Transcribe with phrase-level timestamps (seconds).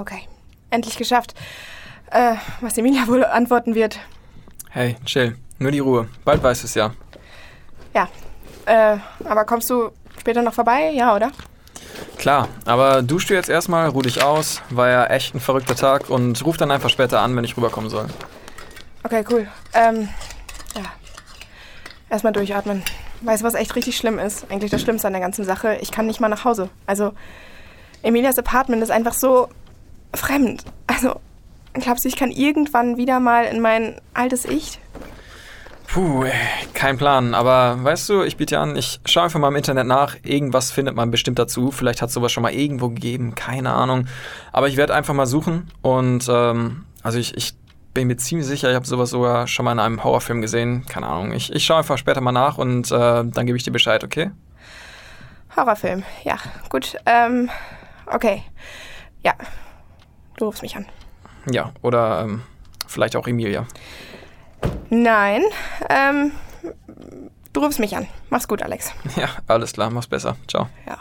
[0.00, 0.22] Okay.
[0.70, 1.34] Endlich geschafft.
[2.10, 3.98] Äh, was Emilia wohl antworten wird.
[4.70, 5.36] Hey, chill.
[5.58, 6.08] Nur die Ruhe.
[6.24, 6.92] Bald weißt du es ja.
[7.94, 8.08] Ja.
[8.64, 10.90] Äh, aber kommst du später noch vorbei?
[10.94, 11.30] Ja, oder?
[12.16, 14.62] Klar, aber dusch du jetzt erstmal, ruh dich aus.
[14.70, 17.90] War ja echt ein verrückter Tag und ruf dann einfach später an, wenn ich rüberkommen
[17.90, 18.06] soll.
[19.02, 19.48] Okay, cool.
[19.74, 20.08] Ähm,
[20.76, 20.84] ja.
[22.08, 22.82] Erstmal durchatmen.
[23.20, 24.50] Weißt du, was echt richtig schlimm ist?
[24.50, 25.76] Eigentlich das Schlimmste an der ganzen Sache.
[25.82, 26.70] Ich kann nicht mal nach Hause.
[26.86, 27.12] Also,
[28.02, 29.48] Emilias Apartment ist einfach so
[30.14, 30.64] fremd.
[30.86, 31.20] Also,
[31.74, 34.78] glaubst du, ich kann irgendwann wieder mal in mein altes Ich?
[35.92, 36.24] Puh,
[36.72, 37.34] kein Plan.
[37.34, 40.16] Aber weißt du, ich biete an, ich schaue einfach mal im Internet nach.
[40.22, 41.72] Irgendwas findet man bestimmt dazu.
[41.72, 43.34] Vielleicht hat es sowas schon mal irgendwo gegeben.
[43.34, 44.06] Keine Ahnung.
[44.52, 45.68] Aber ich werde einfach mal suchen.
[45.82, 47.54] Und ähm, also ich, ich
[47.92, 50.86] bin mir ziemlich sicher, ich habe sowas sogar schon mal in einem Horrorfilm gesehen.
[50.86, 51.32] Keine Ahnung.
[51.32, 54.30] Ich, ich schaue einfach später mal nach und äh, dann gebe ich dir Bescheid, okay?
[55.56, 56.36] Horrorfilm, ja,
[56.68, 56.96] gut.
[57.04, 57.50] Ähm,
[58.06, 58.44] okay.
[59.24, 59.34] Ja,
[60.40, 60.86] du rufst mich an.
[61.50, 62.42] Ja, oder ähm,
[62.86, 63.66] vielleicht auch Emilia.
[64.90, 65.42] Nein,
[65.88, 66.32] ähm,
[67.52, 68.08] du rufst mich an.
[68.30, 68.92] Mach's gut, Alex.
[69.16, 70.36] Ja, alles klar, mach's besser.
[70.48, 70.68] Ciao.
[70.86, 70.98] Ja.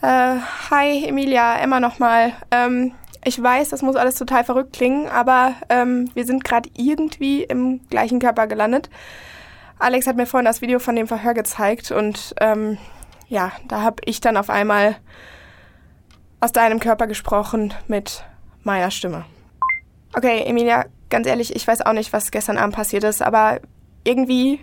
[0.00, 0.36] Äh,
[0.70, 2.32] hi, Emilia, Emma nochmal.
[2.52, 2.92] Ähm,
[3.24, 7.80] ich weiß, das muss alles total verrückt klingen, aber ähm, wir sind gerade irgendwie im
[7.88, 8.90] gleichen Körper gelandet.
[9.80, 12.78] Alex hat mir vorhin das Video von dem Verhör gezeigt und ähm,
[13.28, 14.96] ja, da habe ich dann auf einmal
[16.40, 18.24] aus deinem Körper gesprochen mit
[18.62, 19.24] meiner Stimme.
[20.16, 23.60] Okay, Emilia, ganz ehrlich, ich weiß auch nicht, was gestern Abend passiert ist, aber
[24.04, 24.60] irgendwie,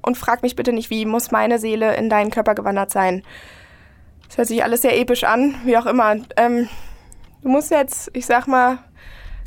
[0.00, 3.22] und frag mich bitte nicht wie, muss meine Seele in deinen Körper gewandert sein.
[4.30, 6.14] Das hört sich alles sehr episch an, wie auch immer.
[6.36, 6.68] Ähm,
[7.42, 8.78] du musst jetzt, ich sag mal,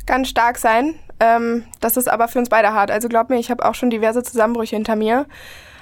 [0.04, 1.00] ganz stark sein.
[1.20, 2.90] Ähm, das ist aber für uns beide hart.
[2.90, 5.24] Also glaub mir, ich habe auch schon diverse Zusammenbrüche hinter mir.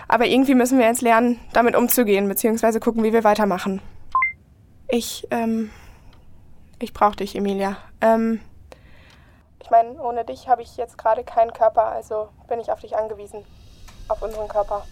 [0.06, 3.82] Aber irgendwie müssen wir jetzt lernen, damit umzugehen, beziehungsweise gucken, wie wir weitermachen.
[4.86, 5.72] Ich, ähm,
[6.78, 7.78] ich brauche dich, Emilia.
[8.00, 8.40] Ähm,
[9.60, 12.96] ich meine, ohne dich habe ich jetzt gerade keinen Körper, also bin ich auf dich
[12.96, 13.44] angewiesen.
[14.06, 14.86] Auf unseren Körper.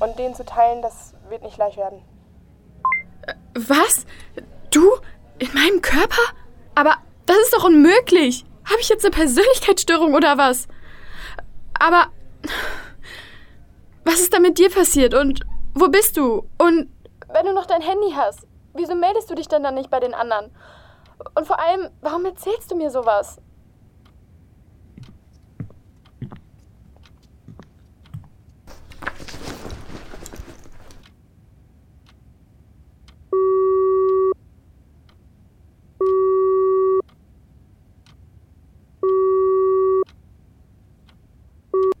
[0.00, 2.02] Und den zu teilen, das wird nicht leicht werden.
[3.66, 4.06] Was?
[4.70, 4.96] Du?
[5.38, 6.22] In meinem Körper?
[6.74, 6.96] Aber
[7.26, 8.44] das ist doch unmöglich.
[8.64, 10.68] Habe ich jetzt eine Persönlichkeitsstörung oder was?
[11.78, 12.06] Aber
[14.04, 15.40] was ist da mit dir passiert und
[15.74, 16.48] wo bist du?
[16.58, 16.92] Und
[17.32, 20.14] wenn du noch dein Handy hast, wieso meldest du dich denn dann nicht bei den
[20.14, 20.50] anderen?
[21.34, 23.40] Und vor allem, warum erzählst du mir sowas?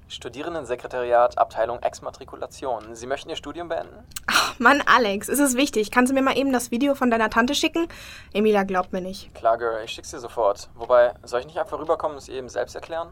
[0.08, 2.94] Studierendensekretariat, Abteilung Exmatrikulation.
[2.94, 4.04] Sie möchten Ihr Studium beenden?
[4.26, 5.90] Ach, Mann, Alex, ist es wichtig?
[5.90, 7.88] Kannst du mir mal eben das Video von deiner Tante schicken?
[8.32, 9.34] Emilia glaubt mir nicht.
[9.34, 10.70] Klar, Girl, ich schick's dir sofort.
[10.74, 13.10] Wobei, soll ich nicht einfach rüberkommen und es ihr eben selbst erklären?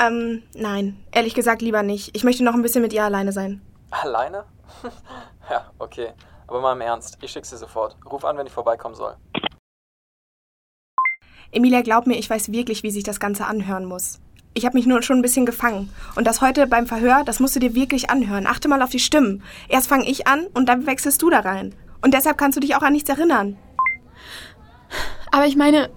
[0.00, 1.04] Ähm, nein.
[1.12, 2.16] Ehrlich gesagt lieber nicht.
[2.16, 3.62] Ich möchte noch ein bisschen mit ihr alleine sein.
[3.90, 4.44] Alleine?
[5.50, 6.12] ja, okay.
[6.48, 7.96] Aber mal im Ernst, ich schick's dir sofort.
[8.10, 9.16] Ruf an, wenn ich vorbeikommen soll.
[11.52, 14.18] Emilia, glaub mir, ich weiß wirklich, wie sich das Ganze anhören muss.
[14.54, 15.90] Ich habe mich nur schon ein bisschen gefangen.
[16.14, 18.46] Und das heute beim Verhör, das musst du dir wirklich anhören.
[18.46, 19.42] Achte mal auf die Stimmen.
[19.68, 21.74] Erst fange ich an und dann wechselst du da rein.
[22.02, 23.56] Und deshalb kannst du dich auch an nichts erinnern.
[25.30, 25.88] Aber ich meine,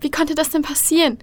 [0.00, 1.18] wie konnte das denn passieren?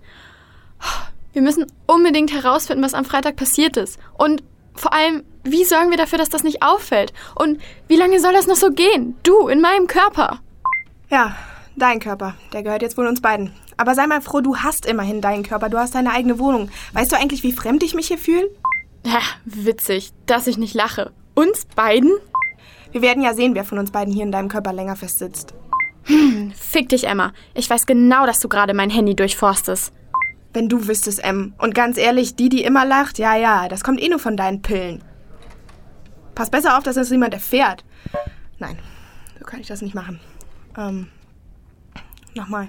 [1.34, 4.00] Wir müssen unbedingt herausfinden, was am Freitag passiert ist.
[4.18, 4.42] Und
[4.74, 7.12] vor allem, wie sorgen wir dafür, dass das nicht auffällt?
[7.36, 9.18] Und wie lange soll das noch so gehen?
[9.24, 10.40] Du, in meinem Körper.
[11.10, 11.36] Ja,
[11.76, 12.36] dein Körper.
[12.54, 13.52] Der gehört jetzt wohl uns beiden.
[13.80, 15.70] Aber sei mal froh, du hast immerhin deinen Körper.
[15.70, 16.70] Du hast deine eigene Wohnung.
[16.92, 18.50] Weißt du eigentlich, wie fremd ich mich hier fühle?
[19.06, 21.14] Ja, witzig, dass ich nicht lache.
[21.34, 22.12] Uns beiden?
[22.92, 25.54] Wir werden ja sehen, wer von uns beiden hier in deinem Körper länger festsitzt.
[26.04, 27.32] Hm, fick dich, Emma.
[27.54, 29.94] Ich weiß genau, dass du gerade mein Handy durchforstest.
[30.52, 31.54] Wenn du wüsstest, Em.
[31.58, 34.62] Und ganz ehrlich, die, die immer lacht, ja, ja, das kommt eh nur von deinen
[34.62, 35.06] Pillen.
[36.36, 37.86] Pass besser auf, dass das niemand erfährt.
[38.58, 38.78] Nein,
[39.40, 40.20] so kann ich das nicht machen.
[40.78, 41.08] Ähm,
[42.36, 42.68] nochmal.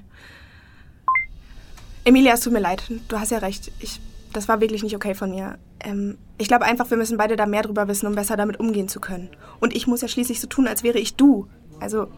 [2.10, 2.82] Emilia, es tut mir leid.
[3.06, 3.70] Du hast ja recht.
[3.78, 4.00] Ich,
[4.32, 5.58] das war wirklich nicht okay von mir.
[5.78, 8.88] Ähm, ich glaube einfach, wir müssen beide da mehr drüber wissen, um besser damit umgehen
[8.88, 9.30] zu können.
[9.60, 11.46] Und ich muss ja schließlich so tun, als wäre ich du.
[11.78, 12.08] Also,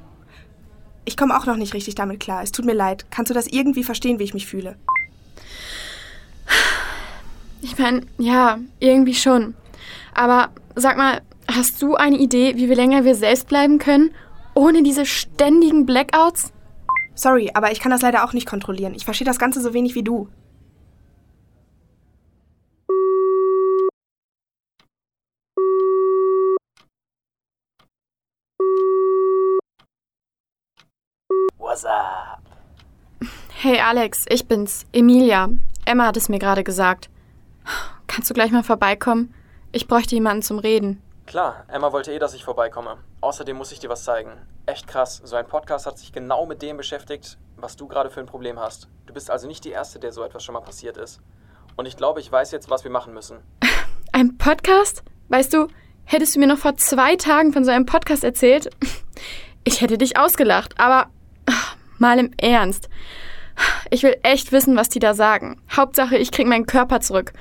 [1.04, 2.42] ich komme auch noch nicht richtig damit klar.
[2.42, 3.04] Es tut mir leid.
[3.10, 4.76] Kannst du das irgendwie verstehen, wie ich mich fühle?
[7.60, 9.52] Ich meine, ja, irgendwie schon.
[10.14, 11.20] Aber sag mal,
[11.54, 14.10] hast du eine Idee, wie wir länger wir selbst bleiben können,
[14.54, 16.50] ohne diese ständigen Blackouts?
[17.22, 18.94] Sorry, aber ich kann das leider auch nicht kontrollieren.
[18.96, 20.28] Ich verstehe das Ganze so wenig wie du.
[31.58, 32.42] What's up?
[33.50, 35.48] Hey Alex, ich bin's, Emilia.
[35.84, 37.08] Emma hat es mir gerade gesagt.
[38.08, 39.32] Kannst du gleich mal vorbeikommen?
[39.70, 41.00] Ich bräuchte jemanden zum Reden.
[41.32, 42.98] Klar, Emma wollte eh, dass ich vorbeikomme.
[43.22, 44.32] Außerdem muss ich dir was zeigen.
[44.66, 48.20] Echt krass, so ein Podcast hat sich genau mit dem beschäftigt, was du gerade für
[48.20, 48.88] ein Problem hast.
[49.06, 51.22] Du bist also nicht die Erste, der so etwas schon mal passiert ist.
[51.74, 53.38] Und ich glaube, ich weiß jetzt, was wir machen müssen.
[54.12, 55.04] Ein Podcast?
[55.30, 55.68] Weißt du,
[56.04, 58.68] hättest du mir noch vor zwei Tagen von so einem Podcast erzählt,
[59.64, 61.06] ich hätte dich ausgelacht, aber
[61.96, 62.90] mal im Ernst.
[63.88, 65.62] Ich will echt wissen, was die da sagen.
[65.74, 67.32] Hauptsache, ich krieg meinen Körper zurück.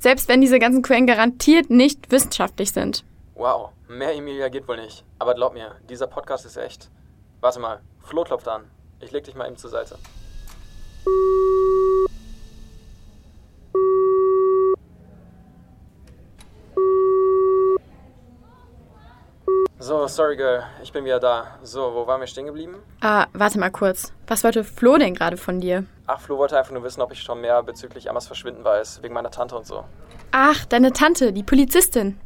[0.00, 3.04] Selbst wenn diese ganzen Quellen garantiert nicht wissenschaftlich sind.
[3.34, 5.04] Wow, mehr Emilia geht wohl nicht.
[5.18, 6.90] Aber glaub mir, dieser Podcast ist echt.
[7.42, 8.64] Warte mal, Flo klopft an.
[9.00, 9.98] Ich leg dich mal eben zur Seite.
[19.78, 21.58] So, sorry girl, ich bin wieder da.
[21.62, 22.76] So, wo waren wir stehen geblieben?
[23.00, 24.12] Ah, warte mal kurz.
[24.26, 25.84] Was wollte Flo denn gerade von dir?
[26.06, 29.14] Ach, Flo wollte einfach nur wissen, ob ich schon mehr bezüglich Emmas Verschwinden weiß, wegen
[29.14, 29.84] meiner Tante und so.
[30.32, 32.20] Ach, deine Tante, die Polizistin.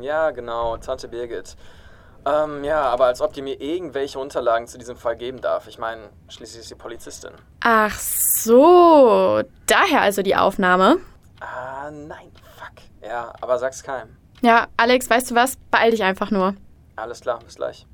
[0.00, 1.56] Ja, genau, Tante Birgit.
[2.26, 5.68] Ähm, ja, aber als ob die mir irgendwelche Unterlagen zu diesem Fall geben darf.
[5.68, 7.30] Ich meine, schließlich ist sie Polizistin.
[7.60, 10.96] Ach so, daher also die Aufnahme.
[11.40, 12.84] Ah, nein, fuck.
[13.02, 14.16] Ja, aber sag's keinem.
[14.42, 15.56] Ja, Alex, weißt du was?
[15.70, 16.54] Beeil dich einfach nur.
[16.96, 17.86] Alles klar, bis gleich.